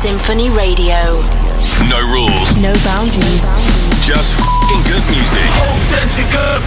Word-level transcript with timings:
Sinphony 0.00 0.50
Radio. 0.50 1.22
No 1.88 1.98
rules, 2.12 2.56
No 2.60 2.72
boundaries. 2.84 3.44
just 4.04 4.36
fing 4.68 4.82
good 4.84 5.02
music. 5.08 5.48
Authentic 5.72 6.28
good 6.30 6.62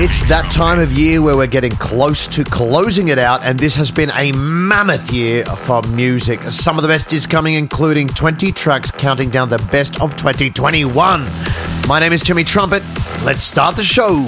It's 0.00 0.22
that 0.28 0.48
time 0.52 0.78
of 0.78 0.92
year 0.92 1.20
where 1.20 1.36
we're 1.36 1.48
getting 1.48 1.72
close 1.72 2.28
to 2.28 2.44
closing 2.44 3.08
it 3.08 3.18
out, 3.18 3.42
and 3.42 3.58
this 3.58 3.74
has 3.74 3.90
been 3.90 4.12
a 4.14 4.30
mammoth 4.30 5.10
year 5.10 5.44
for 5.44 5.82
music. 5.88 6.40
Some 6.42 6.78
of 6.78 6.82
the 6.82 6.88
best 6.88 7.12
is 7.12 7.26
coming, 7.26 7.54
including 7.54 8.06
20 8.06 8.52
tracks 8.52 8.92
counting 8.92 9.28
down 9.28 9.48
the 9.48 9.58
best 9.72 10.00
of 10.00 10.14
2021. 10.14 11.26
My 11.88 11.98
name 11.98 12.12
is 12.12 12.22
Timmy 12.22 12.44
Trumpet. 12.44 12.84
Let's 13.24 13.42
start 13.42 13.74
the 13.74 13.82
show. 13.82 14.24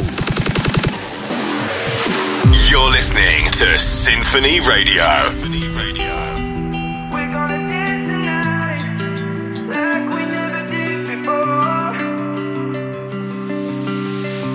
You're 2.69 2.91
listening 2.91 3.45
to 3.52 3.78
Sinphony 3.78 4.59
Radio. 4.59 5.05
We're 5.41 6.20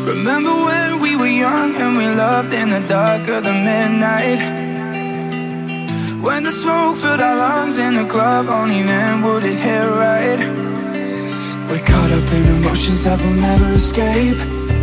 Remember 0.06 0.54
when 0.54 1.02
we 1.02 1.18
were 1.18 1.26
young 1.26 1.76
and 1.76 1.98
we 1.98 2.08
loved 2.08 2.54
in 2.54 2.70
the 2.70 2.80
dark 2.88 3.28
of 3.28 3.44
the 3.44 3.54
midnight? 3.54 4.38
When 6.22 6.44
the 6.44 6.52
smoke 6.52 6.98
filled 6.98 7.22
our 7.22 7.36
lungs 7.36 7.80
in 7.80 7.96
the 7.96 8.06
club, 8.06 8.46
only 8.48 8.84
then 8.84 9.24
would 9.24 9.44
it 9.44 9.58
hit 9.58 9.88
right. 10.06 10.40
We're 11.70 11.82
caught 11.82 12.12
up 12.12 12.32
in 12.38 12.46
emotions 12.58 13.04
that 13.06 13.20
will 13.20 13.40
never 13.50 13.72
escape. 13.74 14.38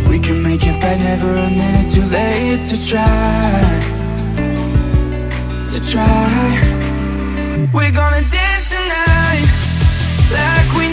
We 0.09 0.19
can 0.19 0.43
make 0.43 0.67
it 0.67 0.81
back, 0.81 0.99
never 0.99 1.31
a 1.31 1.49
minute 1.49 1.89
too 1.89 2.03
late 2.03 2.59
to 2.69 2.75
try. 2.89 3.63
To 5.71 5.79
try. 5.89 6.59
We're 7.71 7.95
gonna 7.95 8.23
dance 8.27 8.67
tonight 8.75 9.47
like 10.35 10.69
we 10.75 10.92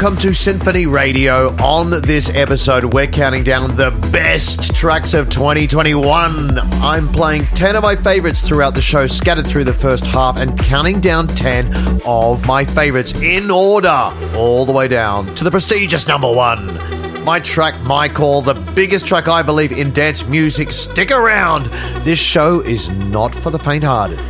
Welcome 0.00 0.20
to 0.20 0.32
Sinphony 0.32 0.86
Radio. 0.86 1.48
On 1.56 1.90
this 1.90 2.30
episode, 2.32 2.84
we're 2.94 3.08
counting 3.08 3.42
down 3.42 3.74
the 3.74 3.90
best 4.12 4.72
tracks 4.72 5.12
of 5.12 5.28
2021. 5.28 6.56
I'm 6.56 7.08
playing 7.08 7.42
10 7.46 7.74
of 7.74 7.82
my 7.82 7.96
favorites 7.96 8.46
throughout 8.46 8.76
the 8.76 8.80
show, 8.80 9.08
scattered 9.08 9.48
through 9.48 9.64
the 9.64 9.72
first 9.72 10.06
half, 10.06 10.36
and 10.36 10.56
counting 10.56 11.00
down 11.00 11.26
10 11.26 12.00
of 12.06 12.46
my 12.46 12.64
favorites 12.64 13.12
in 13.20 13.50
order, 13.50 14.12
all 14.36 14.64
the 14.64 14.72
way 14.72 14.86
down 14.86 15.34
to 15.34 15.42
the 15.42 15.50
prestigious 15.50 16.06
number 16.06 16.32
one. 16.32 17.24
My 17.24 17.40
track, 17.40 17.82
my 17.82 18.08
call, 18.08 18.40
the 18.40 18.54
biggest 18.54 19.04
track 19.04 19.26
I 19.26 19.42
believe 19.42 19.72
in 19.72 19.90
dance 19.90 20.24
music. 20.24 20.70
Stick 20.70 21.10
around. 21.10 21.64
This 22.04 22.20
show 22.20 22.60
is 22.60 22.88
not 22.88 23.34
for 23.34 23.50
the 23.50 23.58
faint 23.58 23.82
hearted. 23.82 24.20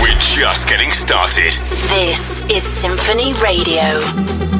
We're 0.00 0.16
just 0.20 0.68
getting 0.68 0.92
started. 0.92 1.54
this 1.90 2.46
is 2.48 2.62
Sinphony 2.62 3.32
Radio. 3.42 4.59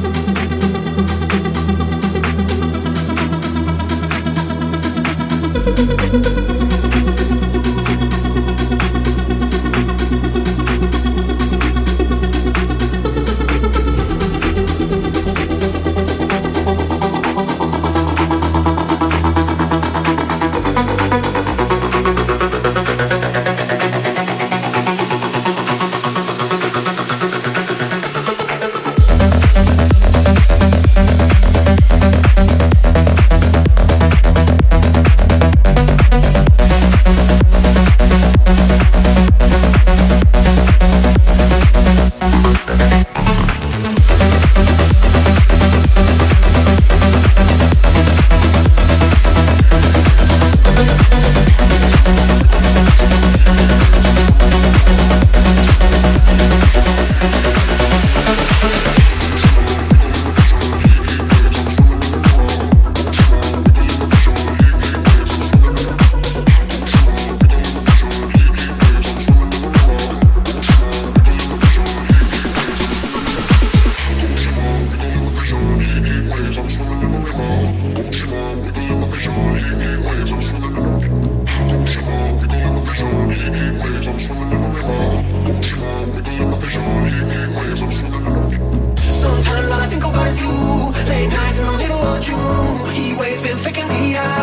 been 93.51 93.59
faking 93.59 93.89
me 93.89 94.15
out. 94.15 94.40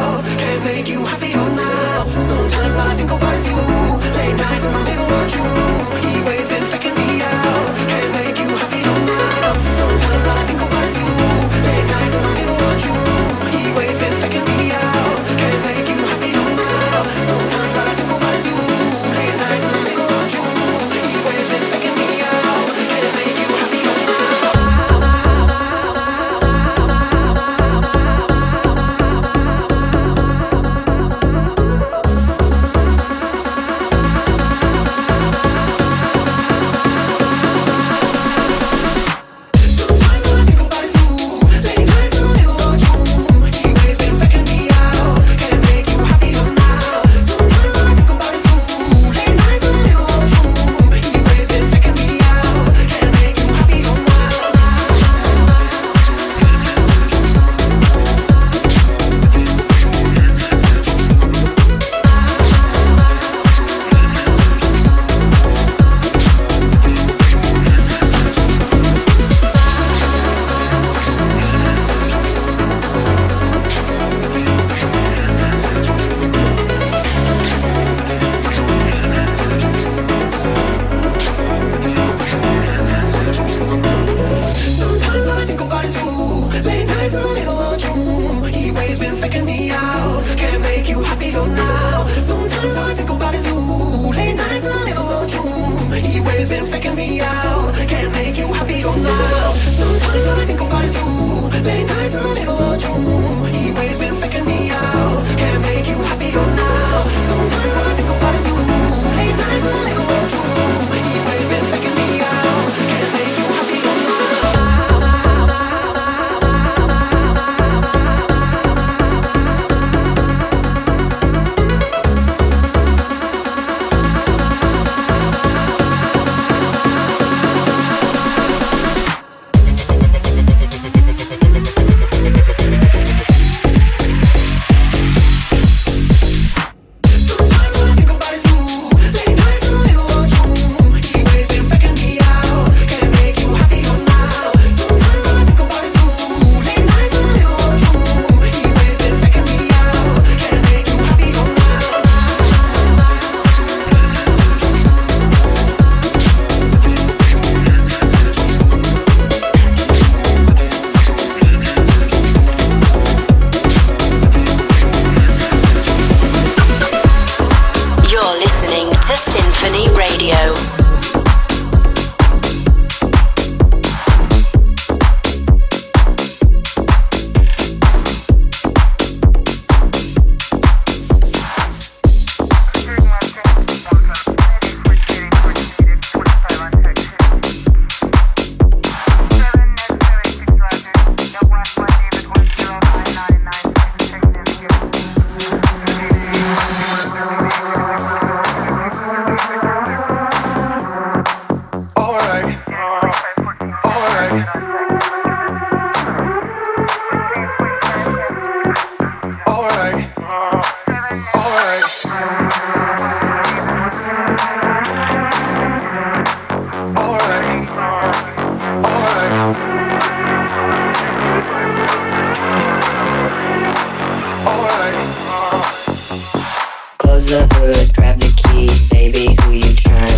Close 227.17 227.29
the 227.29 227.47
hood, 227.55 227.95
grab 227.95 228.19
the 228.19 228.31
keys, 228.43 228.87
baby. 228.89 229.35
Who 229.41 229.53
you 229.53 229.73
trying? 229.73 230.16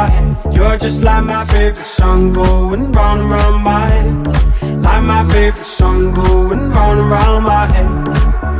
my. 0.00 0.52
You're 0.52 0.76
just 0.76 1.02
like 1.02 1.24
my 1.24 1.44
favorite 1.44 1.76
song 1.76 2.32
going 2.32 2.92
round 2.92 3.30
round 3.30 3.62
my 3.62 3.88
head. 3.88 4.82
Like 4.84 5.02
my 5.02 5.22
favorite 5.32 5.66
song 5.78 6.12
going 6.12 6.70
round 6.70 7.10
round 7.10 7.44
my 7.44 7.66
head. 7.66 8.59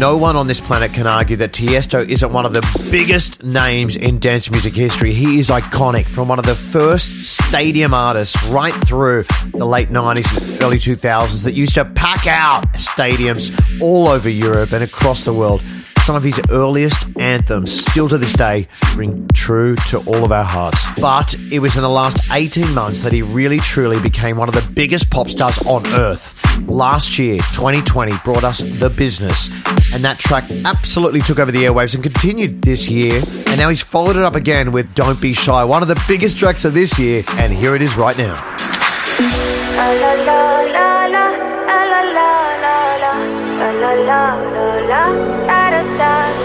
No 0.00 0.16
one 0.16 0.34
on 0.34 0.46
this 0.46 0.62
planet 0.62 0.94
can 0.94 1.06
argue 1.06 1.36
that 1.36 1.52
Tiesto 1.52 2.08
isn't 2.08 2.32
one 2.32 2.46
of 2.46 2.54
the 2.54 2.62
biggest 2.90 3.44
names 3.44 3.96
in 3.96 4.18
dance 4.18 4.50
music 4.50 4.74
history. 4.74 5.12
He 5.12 5.38
is 5.38 5.50
iconic 5.50 6.06
from 6.06 6.26
one 6.26 6.38
of 6.38 6.46
the 6.46 6.54
first 6.54 7.36
stadium 7.36 7.92
artists 7.92 8.42
right 8.44 8.72
through 8.72 9.24
the 9.52 9.66
late 9.66 9.90
90s 9.90 10.52
and 10.54 10.62
early 10.62 10.78
2000s 10.78 11.44
that 11.44 11.52
used 11.52 11.74
to 11.74 11.84
pack 11.84 12.26
out 12.26 12.62
stadiums 12.72 13.52
all 13.82 14.08
over 14.08 14.30
Europe 14.30 14.72
and 14.72 14.82
across 14.82 15.24
the 15.24 15.34
world. 15.34 15.60
Some 16.10 16.16
of 16.16 16.24
his 16.24 16.40
earliest 16.50 17.06
anthems, 17.20 17.70
still 17.86 18.08
to 18.08 18.18
this 18.18 18.32
day, 18.32 18.66
ring 18.96 19.28
true 19.32 19.76
to 19.90 19.98
all 19.98 20.24
of 20.24 20.32
our 20.32 20.42
hearts. 20.42 20.84
But 21.00 21.36
it 21.52 21.60
was 21.60 21.76
in 21.76 21.82
the 21.82 21.88
last 21.88 22.32
18 22.32 22.74
months 22.74 23.02
that 23.02 23.12
he 23.12 23.22
really 23.22 23.58
truly 23.58 24.00
became 24.00 24.36
one 24.36 24.48
of 24.48 24.54
the 24.56 24.72
biggest 24.72 25.08
pop 25.08 25.30
stars 25.30 25.56
on 25.66 25.86
earth. 25.86 26.34
Last 26.68 27.16
year, 27.16 27.36
2020, 27.52 28.10
brought 28.24 28.42
us 28.42 28.58
The 28.58 28.90
Business, 28.90 29.50
and 29.94 30.02
that 30.02 30.18
track 30.18 30.50
absolutely 30.64 31.20
took 31.20 31.38
over 31.38 31.52
the 31.52 31.62
airwaves 31.62 31.94
and 31.94 32.02
continued 32.02 32.62
this 32.62 32.88
year. 32.88 33.22
And 33.46 33.58
now 33.58 33.68
he's 33.68 33.80
followed 33.80 34.16
it 34.16 34.24
up 34.24 34.34
again 34.34 34.72
with 34.72 34.92
Don't 34.96 35.20
Be 35.20 35.32
Shy, 35.32 35.62
one 35.62 35.80
of 35.80 35.86
the 35.86 36.02
biggest 36.08 36.36
tracks 36.36 36.64
of 36.64 36.74
this 36.74 36.98
year, 36.98 37.22
and 37.34 37.52
here 37.52 37.76
it 37.76 37.82
is 37.82 37.96
right 37.96 38.18
now. 38.18 38.34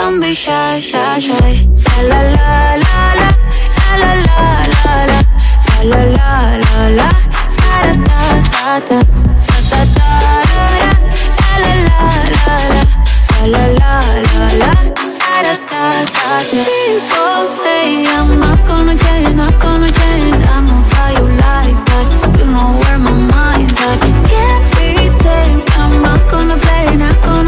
Don't 0.00 0.18
be 0.18 0.32
shy, 0.32 0.80
shy, 0.80 1.18
shy. 1.18 1.68
La 2.08 2.20
la 2.22 2.40
la 2.40 2.76
la 2.84 3.00
la, 3.20 3.28
la 4.00 4.12
la 4.16 4.28
la 4.28 4.42
la 4.72 4.94
la, 5.10 5.20
la 5.84 6.00
la 6.00 6.16
la 6.16 6.56
la 6.64 6.88
la, 6.98 7.08
da 7.60 7.76
da 7.84 8.22
da 8.48 8.80
da 8.80 8.88
da, 8.88 8.98
da 9.48 9.58
da 9.70 9.80
da 9.96 10.08
da, 10.48 10.64
la 10.70 11.72
la 11.76 11.88
la 11.88 12.04
la 12.34 12.56
la, 12.56 12.84
la 13.52 13.64
la 13.66 13.80
la 13.80 13.94
la 14.30 14.44
la, 14.60 14.72
da 15.20 15.34
da 15.46 15.54
da 15.70 15.84
da. 16.14 16.28
People 16.50 17.44
say 17.60 17.84
I'm 18.16 18.28
not 18.40 18.58
gonna 18.66 18.94
change, 18.96 19.34
not 19.36 19.54
gonna 19.60 19.90
change. 20.00 20.38
I 20.40 20.60
know 20.66 20.80
how 20.94 21.08
you 21.18 21.26
like 21.44 21.78
that. 21.90 22.08
You 22.38 22.46
know 22.54 22.68
where 22.80 22.98
my 22.98 23.12
mind's 23.32 23.78
at. 23.88 24.00
Can't 24.30 24.64
be 24.76 24.88
tamed. 25.24 25.62
I'm 25.76 25.92
not 26.02 26.20
gonna 26.30 26.56
play, 26.56 26.96
not 26.96 27.16
gonna 27.22 27.39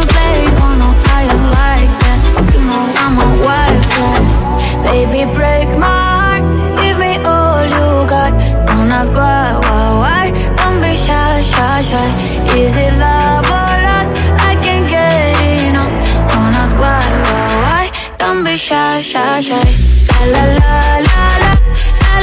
Is 11.93 12.75
it 12.75 12.95
love 12.99 13.45
or 13.45 13.75
lust? 13.85 14.13
I 14.41 14.57
can't 14.65 14.89
get 14.89 15.37
enough. 15.69 15.93
Don't 16.33 16.55
ask 16.63 16.75
why, 16.77 17.05
why, 17.29 17.47
why. 17.65 17.85
Don't 18.19 18.45
be 18.45 18.57
shy, 18.57 19.03
shy, 19.03 19.41
shy. 19.41 19.69
La 20.09 20.23
la 20.33 20.45
la 20.59 20.75
la 21.09 21.23
la, 21.43 21.53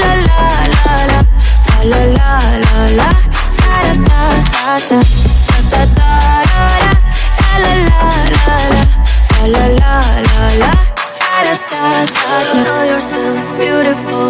la 0.02 0.12
la 0.26 0.34
la 0.34 0.42
la 0.74 0.96
la, 1.12 1.20
la 1.86 2.02
la 2.18 2.18
la 2.18 2.34
la 2.66 2.78
la, 2.98 3.10
da 3.62 3.76
da 3.86 4.04
da 4.10 4.24
da 4.40 4.80
da, 4.90 4.98
da 5.70 5.82
da 5.82 5.82
da 5.98 6.14
da, 6.50 6.94
la 7.64 7.74
la 7.74 7.90
la 7.90 8.10
la 8.36 8.58
la, 8.74 8.84
la 9.54 9.66
la 9.82 9.96
la 10.30 10.46
la. 10.62 10.72
Know 12.64 12.82
yourself 12.84 13.44
beautiful, 13.60 14.30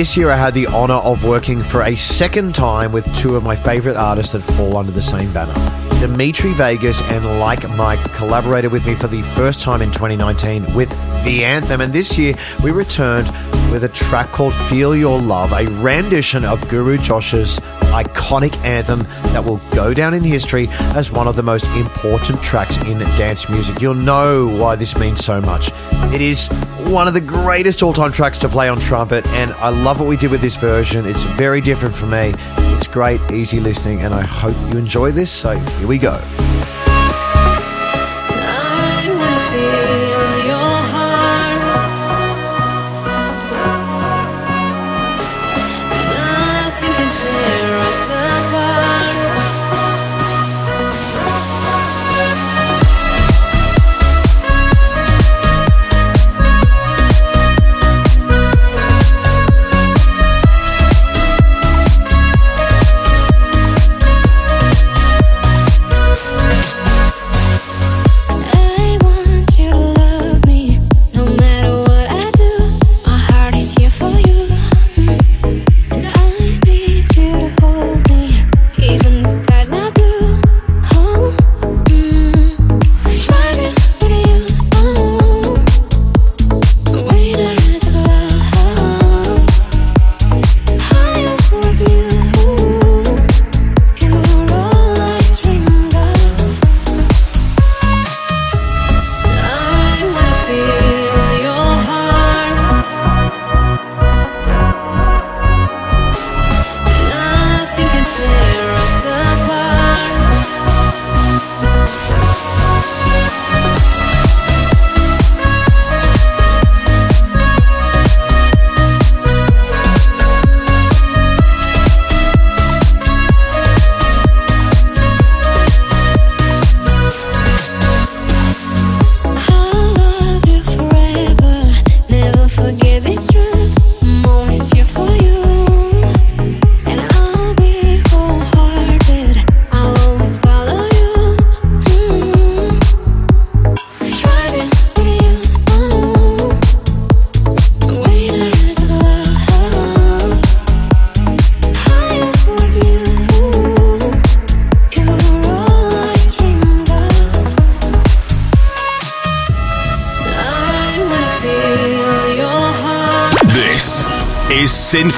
This 0.00 0.16
year 0.16 0.30
I 0.30 0.36
had 0.36 0.54
the 0.54 0.66
honor 0.68 0.94
of 0.94 1.24
working 1.24 1.62
for 1.62 1.82
a 1.82 1.94
second 1.94 2.54
time 2.54 2.90
with 2.90 3.04
two 3.14 3.36
of 3.36 3.42
my 3.42 3.54
favorite 3.54 3.96
artists 3.96 4.32
that 4.32 4.40
fall 4.40 4.78
under 4.78 4.90
the 4.90 5.02
same 5.02 5.30
banner. 5.34 5.52
Dimitri 6.00 6.54
Vegas 6.54 7.02
and 7.10 7.22
Like 7.38 7.68
Mike 7.76 8.00
collaborated 8.14 8.72
with 8.72 8.86
me 8.86 8.94
for 8.94 9.08
the 9.08 9.20
first 9.20 9.60
time 9.60 9.82
in 9.82 9.90
2019 9.90 10.72
with 10.74 10.88
The 11.22 11.44
Anthem, 11.44 11.82
and 11.82 11.92
this 11.92 12.16
year 12.16 12.34
we 12.64 12.70
returned 12.70 13.26
with 13.70 13.84
a 13.84 13.88
track 13.88 14.32
called 14.32 14.54
Feel 14.54 14.96
Your 14.96 15.20
Love, 15.20 15.52
a 15.52 15.66
rendition 15.82 16.44
of 16.44 16.66
Guru 16.68 16.98
Josh's 16.98 17.58
iconic 17.90 18.56
anthem 18.64 19.00
that 19.32 19.44
will 19.44 19.58
go 19.72 19.94
down 19.94 20.14
in 20.14 20.22
history 20.22 20.68
as 20.94 21.10
one 21.10 21.28
of 21.28 21.36
the 21.36 21.42
most 21.42 21.64
important 21.76 22.42
tracks 22.42 22.76
in 22.84 22.98
dance 22.98 23.48
music. 23.48 23.80
You'll 23.80 23.94
know 23.94 24.48
why 24.48 24.76
this 24.76 24.96
means 24.96 25.24
so 25.24 25.40
much. 25.40 25.70
It 26.12 26.20
is 26.20 26.48
one 26.88 27.06
of 27.06 27.14
the 27.14 27.20
greatest 27.20 27.82
all 27.82 27.92
time 27.92 28.12
tracks 28.12 28.38
to 28.38 28.48
play 28.48 28.68
on 28.68 28.80
trumpet, 28.80 29.26
and 29.28 29.52
I 29.52 29.68
love 29.68 30.00
what 30.00 30.08
we 30.08 30.16
did 30.16 30.30
with 30.30 30.40
this 30.40 30.56
version. 30.56 31.06
It's 31.06 31.22
very 31.22 31.60
different 31.60 31.94
for 31.94 32.06
me. 32.06 32.32
It's 32.76 32.88
great, 32.88 33.20
easy 33.30 33.60
listening, 33.60 34.02
and 34.02 34.12
I 34.14 34.22
hope 34.22 34.56
you 34.72 34.78
enjoy 34.78 35.12
this. 35.12 35.30
So 35.30 35.56
here 35.56 35.86
we 35.86 35.98
go. 35.98 36.20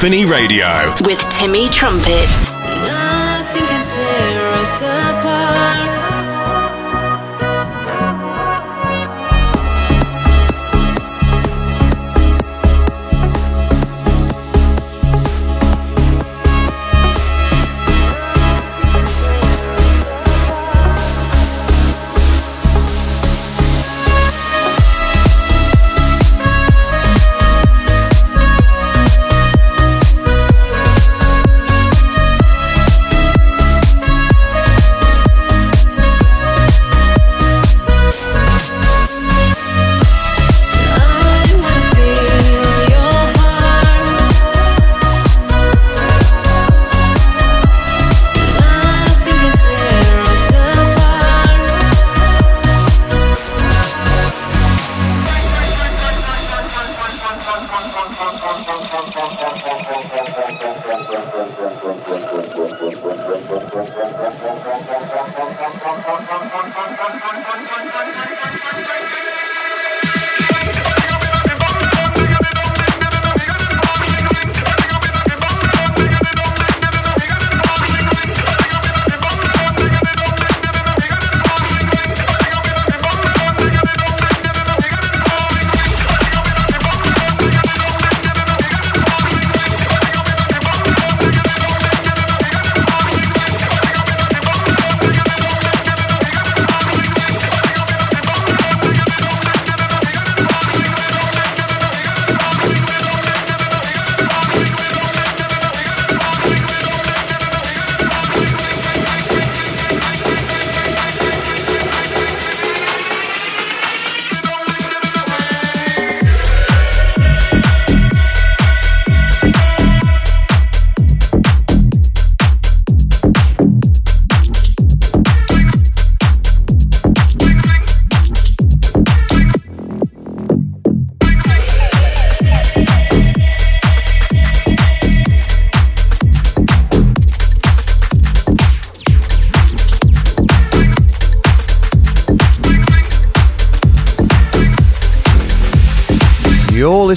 Sinphony 0.02 0.24
Radio. 0.24 0.92
With 1.02 1.20
Timmy 1.30 1.68
Trumpet. 1.68 2.08
Nothing 2.08 3.62
can 3.62 3.86
tear 3.86 4.48
us 4.48 4.80
apart. 4.80 5.11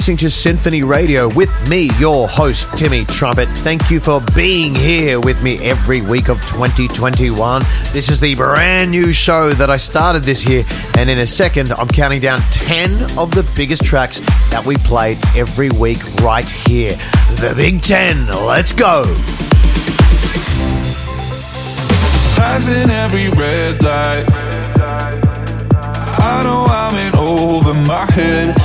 Listening 0.06 0.18
to 0.18 0.30
Sinphony 0.30 0.84
Radio 0.84 1.28
with 1.28 1.68
me, 1.68 1.90
your 1.98 2.28
host, 2.28 2.78
Timmy 2.78 3.06
Trumpet. 3.06 3.50
Thank 3.50 3.90
you 3.90 4.00
for 4.00 4.22
being 4.36 4.76
here 4.76 5.20
with 5.20 5.42
me 5.42 5.58
every 5.68 6.02
week 6.02 6.30
of 6.30 6.40
2021. 6.42 7.64
This 7.92 8.12
is 8.12 8.20
the 8.20 8.36
brand 8.36 8.92
new 8.92 9.12
show 9.12 9.50
that 9.54 9.72
I 9.72 9.78
started 9.78 10.22
this 10.22 10.48
year, 10.48 10.64
and 10.96 11.10
in 11.10 11.18
a 11.18 11.26
second, 11.26 11.72
I'm 11.72 11.88
counting 11.88 12.22
down 12.22 12.42
10 12.52 13.18
of 13.18 13.32
the 13.32 13.52
biggest 13.56 13.84
tracks 13.84 14.20
that 14.52 14.64
we 14.64 14.76
played 14.76 15.18
every 15.36 15.72
week 15.72 15.98
right 16.22 16.48
here. 16.48 16.92
The 17.40 17.54
Big 17.56 17.82
10. 17.82 18.28
Let's 18.28 18.74
go. 18.74 19.06
Passing 22.36 22.92
every 22.92 23.30
red 23.30 23.82
light. 23.82 24.26
I 26.20 26.44
know 26.44 26.66
I'm 26.66 26.94
in 26.94 27.16
over 27.16 27.74
my 27.74 28.06
head. 28.12 28.65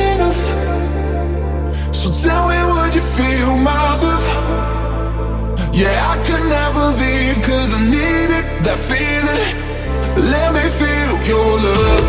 Feel 3.17 3.55
my 3.57 3.99
love? 4.03 4.27
Yeah, 5.73 6.13
I 6.13 6.15
could 6.25 6.45
never 6.57 6.83
leave 7.01 7.37
cause 7.47 7.73
I 7.73 7.81
needed 7.97 8.45
that 8.65 8.79
feeling. 8.89 9.43
Let 10.33 10.49
me 10.55 10.65
feel 10.79 11.13
your 11.31 11.51
love. 11.65 12.07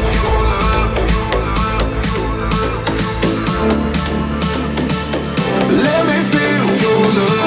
Let 5.87 6.03
me 6.11 6.19
feel 6.33 6.67
your 6.85 7.05
love. 7.19 7.42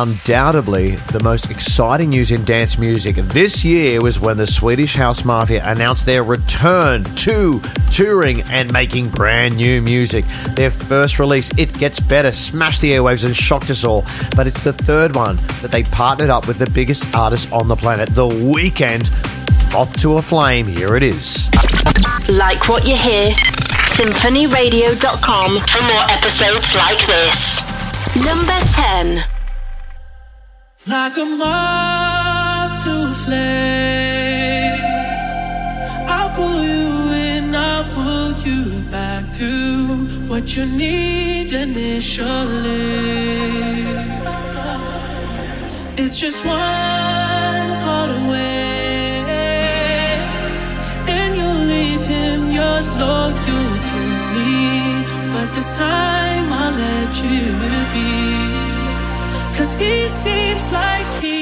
undoubtedly 0.00 0.92
the 1.12 1.20
most 1.22 1.50
exciting 1.50 2.08
news 2.08 2.30
in 2.30 2.42
dance 2.44 2.78
music 2.78 3.16
this 3.16 3.62
year 3.62 4.00
was 4.00 4.18
when 4.18 4.38
the 4.38 4.46
Swedish 4.46 4.94
House 4.94 5.26
Mafia 5.26 5.62
announced 5.62 6.06
their 6.06 6.24
return 6.24 7.04
to 7.16 7.60
touring 7.90 8.40
and 8.44 8.72
making 8.72 9.10
brand 9.10 9.56
new 9.56 9.82
music. 9.82 10.24
Their 10.54 10.70
first 10.70 11.18
release, 11.18 11.50
It 11.58 11.74
Gets 11.74 12.00
Better, 12.00 12.32
smashed 12.32 12.80
the 12.80 12.92
airwaves 12.92 13.26
and 13.26 13.36
shocked 13.36 13.68
us 13.68 13.84
all, 13.84 14.06
but 14.34 14.46
it's 14.46 14.62
the 14.62 14.72
third 14.72 15.14
one 15.14 15.36
that 15.60 15.70
they 15.70 15.82
partnered 15.82 16.30
up 16.30 16.46
with 16.46 16.58
the 16.58 16.70
biggest 16.70 17.04
artist 17.14 17.52
on 17.52 17.68
the 17.68 17.76
planet, 17.76 18.08
The 18.10 18.26
Weeknd. 18.26 19.10
Moth 19.74 20.00
to 20.00 20.16
a 20.16 20.22
flame, 20.22 20.66
here 20.66 20.96
it 20.96 21.02
is. 21.02 21.50
Like 22.28 22.68
what 22.70 22.88
you 22.88 22.96
hear? 22.96 23.32
SinphonyRadio.com 23.98 25.60
for 25.60 25.82
more 25.82 26.04
episodes 26.08 26.74
like 26.74 27.06
this. 27.06 27.60
Number 28.24 28.58
10 28.72 29.29
like 30.90 31.16
a 31.18 31.24
moth 31.24 32.82
to 32.84 32.90
a 32.90 33.14
flame. 33.24 34.80
I'll 36.08 36.30
pull 36.34 36.60
you 36.68 37.12
in, 37.28 37.54
I'll 37.54 37.84
pull 37.94 38.32
you 38.48 38.82
back 38.90 39.32
to 39.34 39.50
what 40.26 40.56
you 40.56 40.66
need 40.66 41.52
initially. 41.52 42.80
It's 45.96 46.18
just 46.18 46.44
one 46.44 47.80
call 47.82 48.10
away. 48.10 48.39
He 59.78 60.08
seems 60.08 60.72
like 60.72 61.06
he 61.22 61.39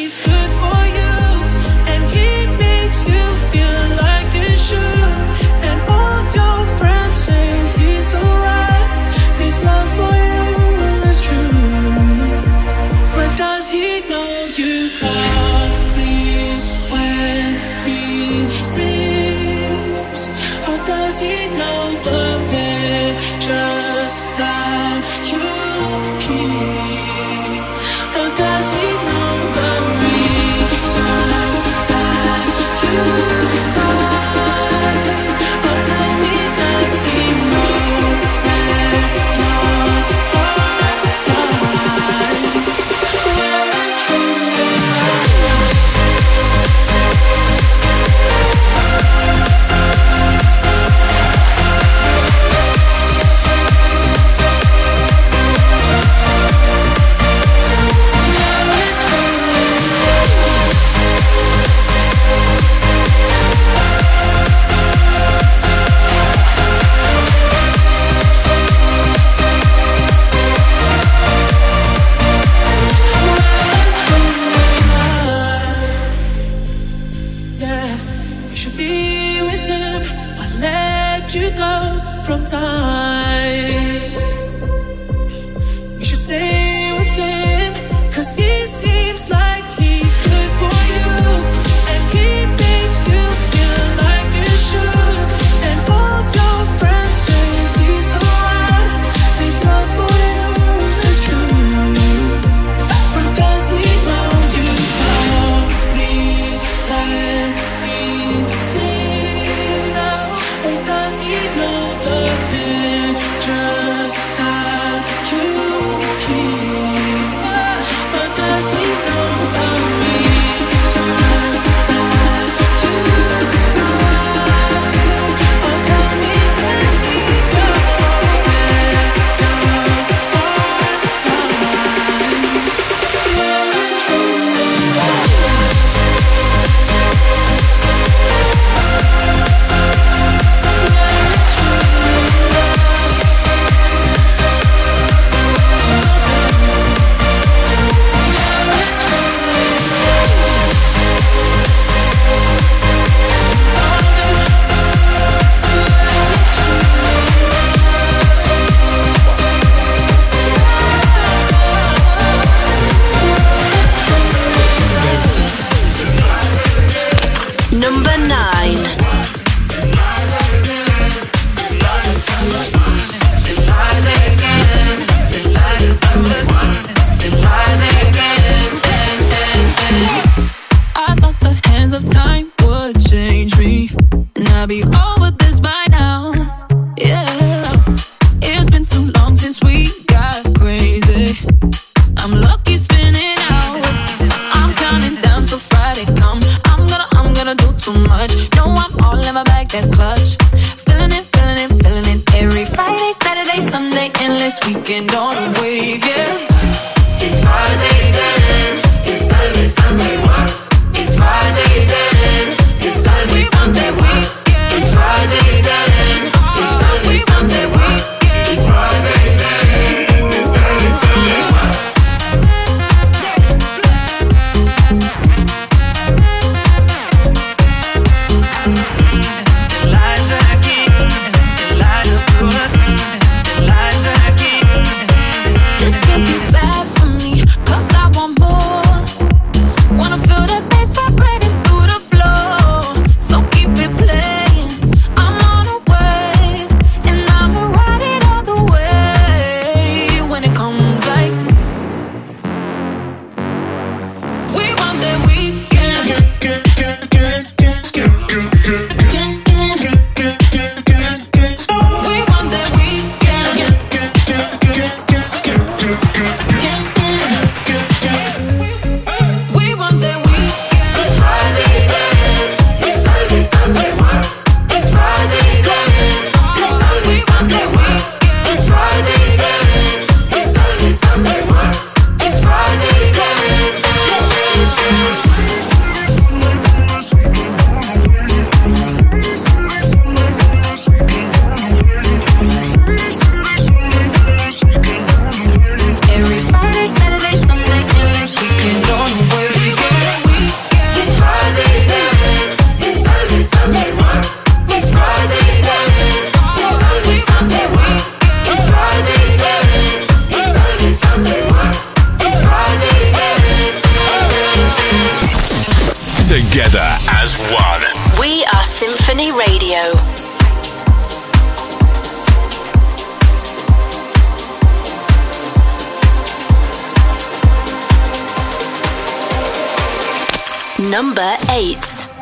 Number 330.80 331.36
8. 331.50 332.17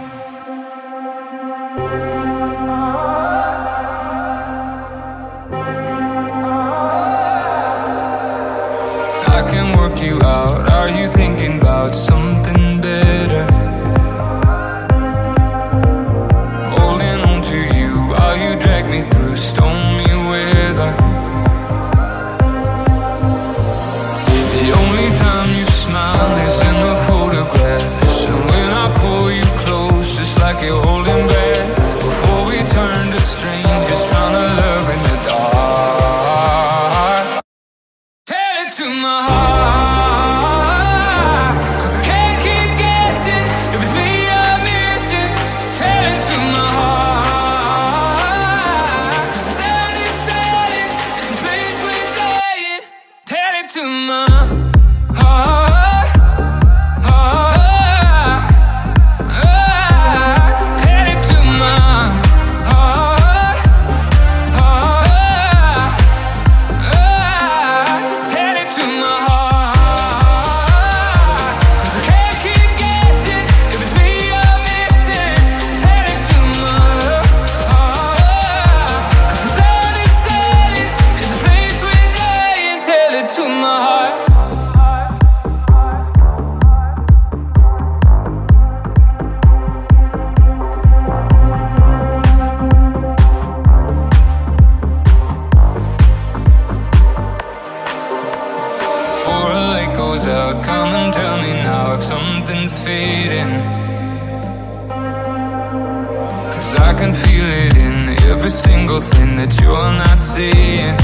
you 109.66 109.72
not. 109.98 110.96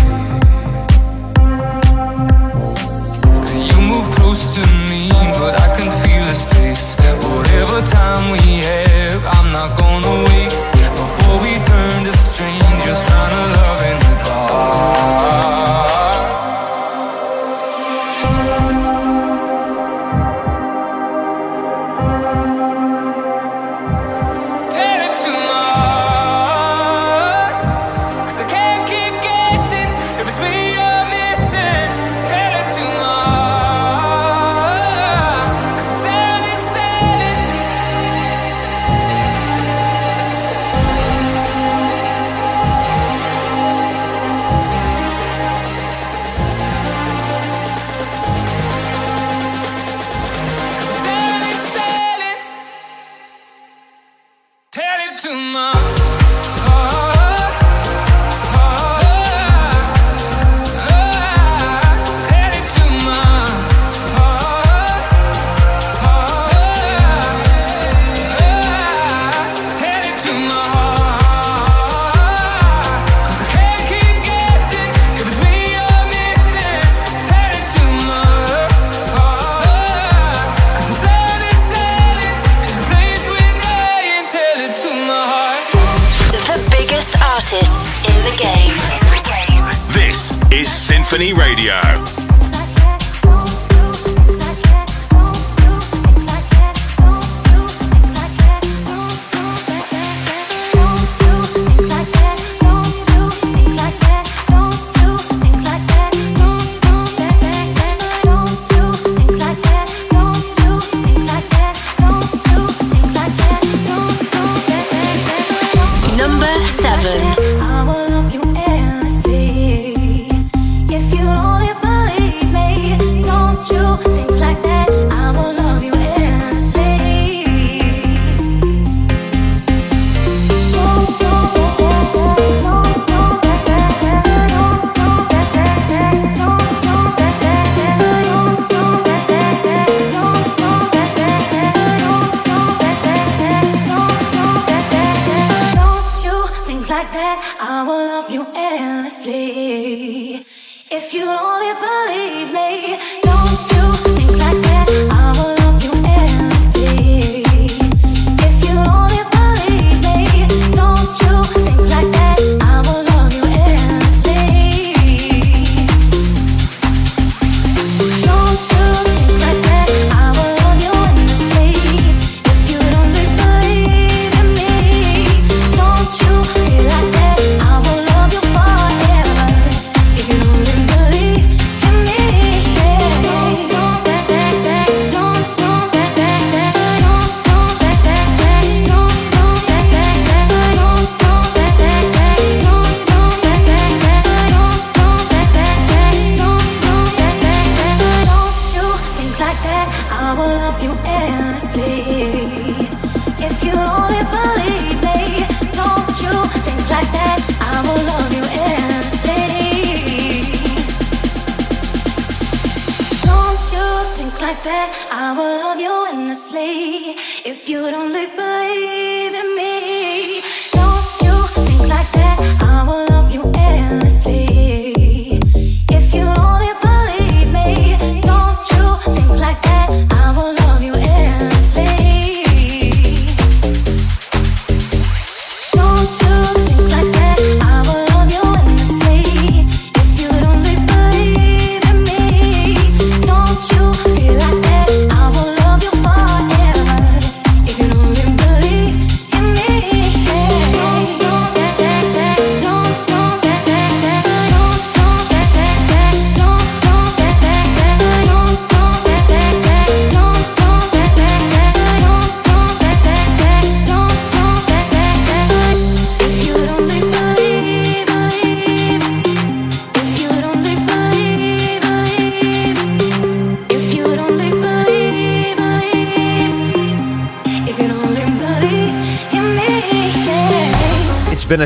You 3.69 3.79
move 3.81 4.09
close 4.15 4.55
to 4.55 4.61
me, 4.89 5.11
but 5.39 5.59
I 5.61 5.69
can 5.77 5.91
feel 6.03 6.25
the 6.27 6.35
space. 6.35 6.95
Whatever 7.35 7.81
time 7.91 8.31
we 8.31 8.61
have, 8.61 9.25
I'm 9.27 9.53
not 9.53 9.77
gonna 9.79 10.29
waste. 10.29 10.72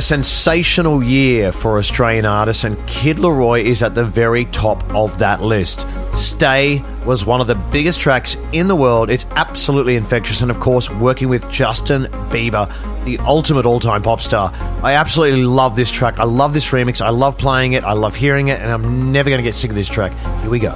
sensational 0.06 1.02
year 1.02 1.50
for 1.50 1.78
Australian 1.78 2.24
artists, 2.24 2.62
and 2.62 2.76
Kid 2.86 3.16
LAROI 3.16 3.64
is 3.64 3.82
at 3.82 3.96
the 3.96 4.04
very 4.04 4.44
top 4.46 4.84
of 4.94 5.18
that 5.18 5.42
list. 5.42 5.84
Stay 6.14 6.80
was 7.04 7.26
one 7.26 7.40
of 7.40 7.48
the 7.48 7.56
biggest 7.72 7.98
tracks 7.98 8.36
in 8.52 8.68
the 8.68 8.76
world. 8.76 9.10
It's 9.10 9.26
absolutely 9.32 9.96
infectious, 9.96 10.42
and 10.42 10.50
of 10.50 10.60
course, 10.60 10.88
working 10.90 11.28
with 11.28 11.50
Justin 11.50 12.04
Bieber, 12.30 12.72
the 13.04 13.18
ultimate 13.18 13.66
all 13.66 13.80
time 13.80 14.02
pop 14.02 14.20
star. 14.20 14.52
I 14.84 14.92
absolutely 14.92 15.42
love 15.42 15.74
this 15.74 15.90
track. 15.90 16.20
I 16.20 16.24
love 16.24 16.54
this 16.54 16.68
remix. 16.68 17.04
I 17.04 17.10
love 17.10 17.36
playing 17.36 17.72
it. 17.72 17.82
I 17.82 17.92
love 17.92 18.14
hearing 18.14 18.48
it, 18.48 18.60
and 18.60 18.70
I'm 18.70 19.10
never 19.10 19.28
going 19.28 19.40
to 19.40 19.44
get 19.44 19.56
sick 19.56 19.70
of 19.70 19.76
this 19.76 19.88
track. 19.88 20.12
Here 20.42 20.50
we 20.50 20.60
go. 20.60 20.74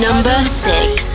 Number 0.00 0.44
six. 0.44 0.99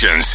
Sessions. 0.00 0.29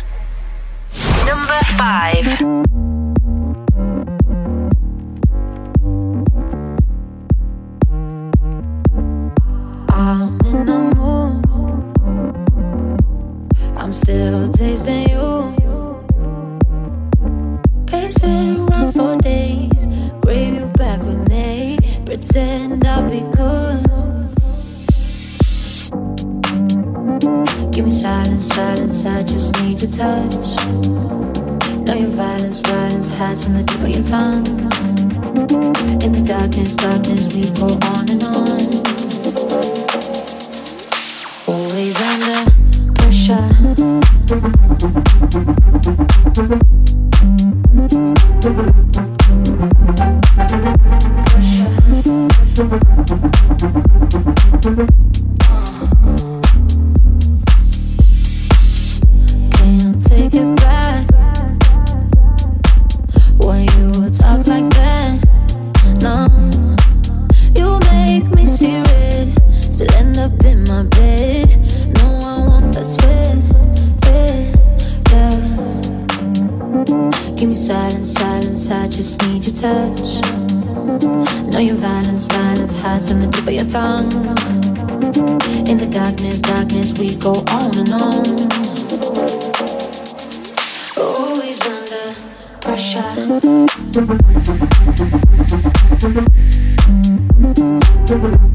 Thank 98.08 98.46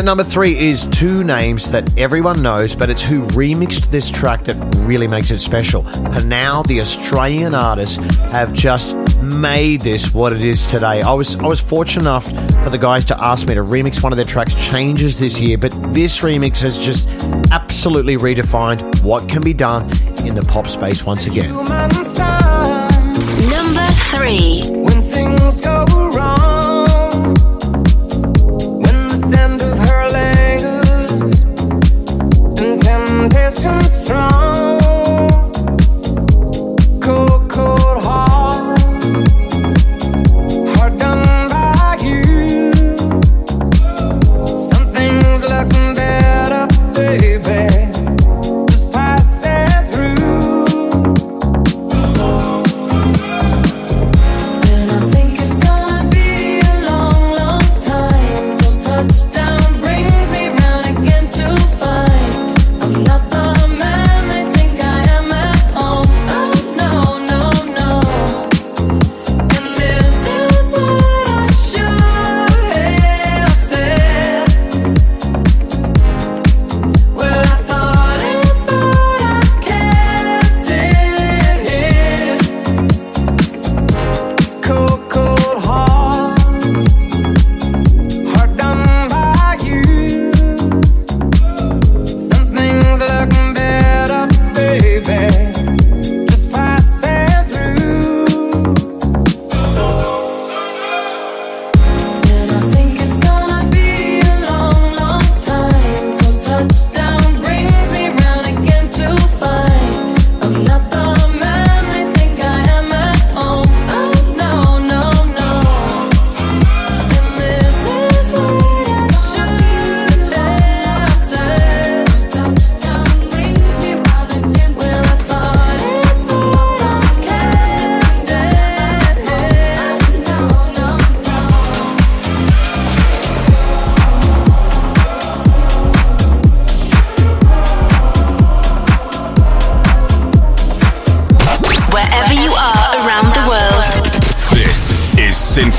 at 0.00 0.06
number 0.06 0.24
three 0.24 0.56
is 0.56 0.86
two 0.86 1.22
names 1.22 1.70
that 1.70 1.98
everyone 1.98 2.40
knows, 2.40 2.74
but 2.74 2.88
it's 2.88 3.02
who 3.02 3.20
remixed 3.28 3.90
this 3.90 4.08
track 4.08 4.44
that 4.44 4.56
really 4.78 5.06
makes 5.06 5.30
it 5.30 5.40
special. 5.40 5.86
And 5.86 6.32
Pnau 6.32 6.66
the 6.66 6.80
Australian 6.80 7.54
artists 7.54 7.98
have 8.32 8.54
just 8.54 8.96
made 9.20 9.82
this 9.82 10.14
what 10.14 10.32
it 10.32 10.40
is 10.40 10.66
today. 10.68 11.02
I 11.02 11.12
was 11.12 11.36
I 11.36 11.46
was 11.46 11.60
fortunate 11.60 12.02
enough 12.02 12.24
for 12.64 12.70
the 12.70 12.78
guys 12.78 13.04
to 13.06 13.24
ask 13.24 13.46
me 13.46 13.54
to 13.54 13.60
remix 13.60 14.02
one 14.02 14.10
of 14.10 14.16
their 14.16 14.24
tracks, 14.24 14.54
Changes, 14.54 15.18
this 15.18 15.38
year, 15.38 15.58
but 15.58 15.72
this 15.92 16.20
remix 16.20 16.62
has 16.62 16.78
just 16.78 17.06
absolutely 17.52 18.16
redefined 18.16 19.04
what 19.04 19.28
can 19.28 19.42
be 19.42 19.52
done 19.52 19.82
in 20.26 20.34
the 20.34 20.46
pop 20.48 20.66
space 20.66 21.04
once 21.04 21.26
again. 21.26 22.69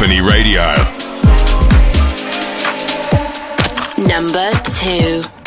Radio. 0.09 0.73
Number 4.07 4.51
two. 4.79 5.40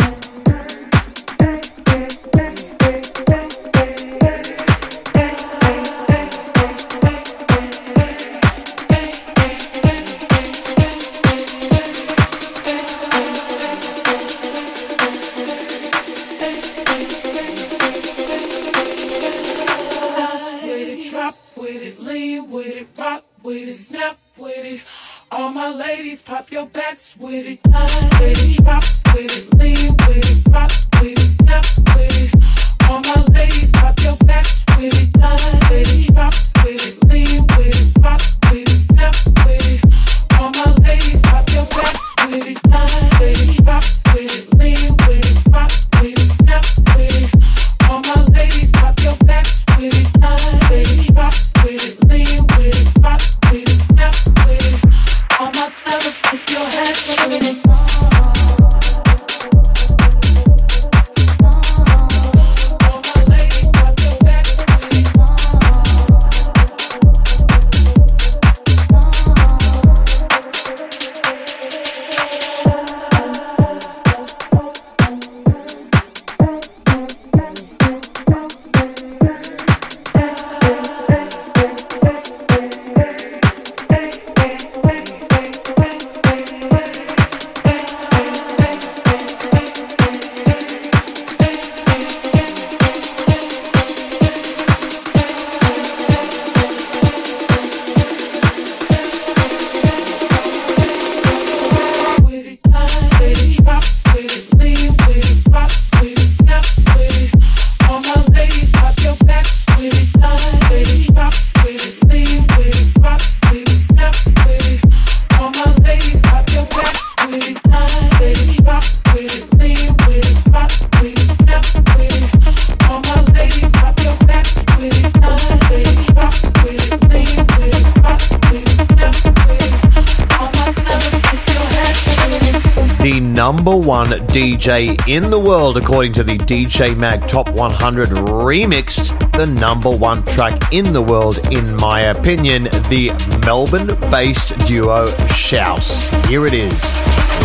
number 133.65 133.87
one 133.87 134.09
DJ 134.09 134.95
in 135.09 135.31
the 135.31 135.41
world, 135.41 135.79
according 135.79 136.13
to 136.13 136.23
the 136.23 136.37
DJ 136.37 136.95
Mag 136.95 137.27
Top 137.27 137.49
100 137.49 138.09
remixed 138.09 139.33
the 139.33 139.47
number 139.47 139.89
one 139.89 140.23
track 140.25 140.71
in 140.71 140.93
the 140.93 141.01
world, 141.01 141.39
in 141.51 141.75
my 141.77 142.01
opinion, 142.01 142.65
the 142.91 143.11
Melbourne 143.47 143.99
based 144.11 144.55
duo 144.67 145.07
Shouse. 145.29 146.11
Here 146.27 146.47
it 146.47 146.53
is 146.53 146.83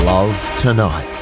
Love 0.03 0.35
Tonight. 0.57 1.18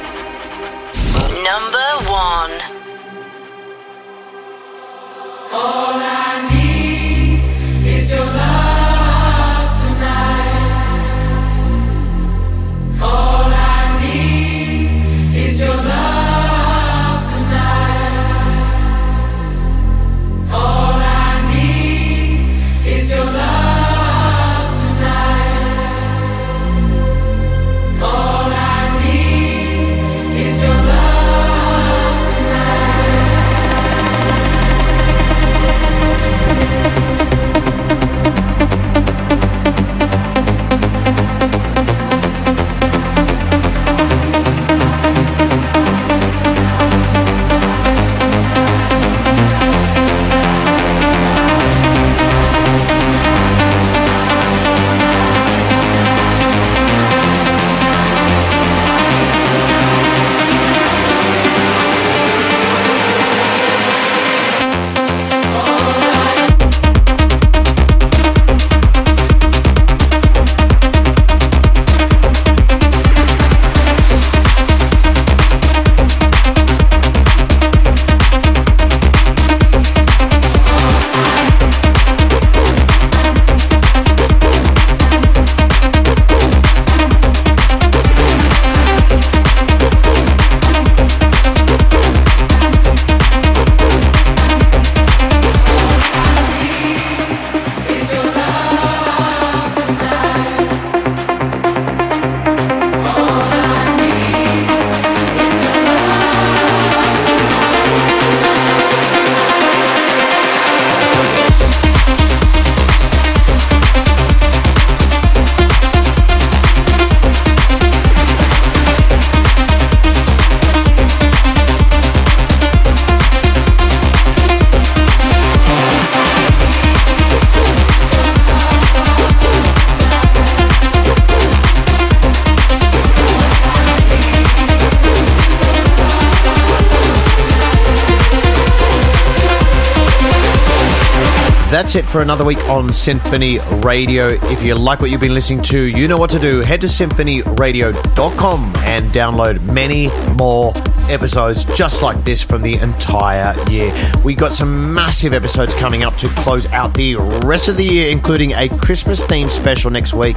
For 142.10 142.22
another 142.22 142.44
week 142.44 142.66
on 142.68 142.90
Sinphony 142.90 143.58
Radio. 143.82 144.28
If 144.28 144.62
you 144.62 144.74
like 144.74 145.00
what 145.00 145.10
you've 145.10 145.20
been 145.20 145.34
listening 145.34 145.60
to, 145.64 145.78
you 145.78 146.08
know 146.08 146.16
what 146.16 146.30
to 146.30 146.38
do. 146.38 146.60
Head 146.60 146.80
to 146.80 146.86
sinphonyradio.com 146.86 148.72
and 148.78 149.12
download 149.12 149.62
many 149.62 150.08
more 150.32 150.72
episodes 151.10 151.66
just 151.76 152.02
like 152.02 152.24
this 152.24 152.42
from 152.42 152.62
the 152.62 152.76
entire 152.76 153.54
year. 153.70 153.92
We 154.24 154.34
got 154.34 154.54
some 154.54 154.94
massive 154.94 155.34
episodes 155.34 155.74
coming 155.74 156.02
up 156.02 156.16
to 156.16 156.28
close 156.28 156.64
out 156.66 156.94
the 156.94 157.16
rest 157.16 157.68
of 157.68 157.76
the 157.76 157.84
year, 157.84 158.10
including 158.10 158.52
a 158.52 158.70
Christmas 158.70 159.22
themed 159.22 159.50
special 159.50 159.90
next 159.90 160.14
week 160.14 160.36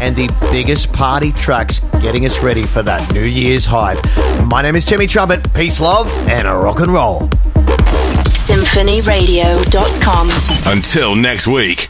and 0.00 0.16
the 0.16 0.28
biggest 0.50 0.90
party 0.92 1.32
tracks 1.32 1.80
getting 2.00 2.24
us 2.24 2.42
ready 2.42 2.62
for 2.62 2.82
that 2.82 3.12
New 3.12 3.24
Year's 3.24 3.66
hype. 3.66 4.02
My 4.46 4.62
name 4.62 4.74
is 4.74 4.86
Timmy 4.86 5.06
Trumpet. 5.06 5.52
Peace, 5.52 5.80
love, 5.80 6.10
and 6.28 6.48
a 6.48 6.56
rock 6.56 6.80
and 6.80 6.90
roll. 6.92 7.28
SinphonyRadio.com. 8.50 10.28
Until 10.66 11.14
next 11.14 11.46
week. 11.46 11.89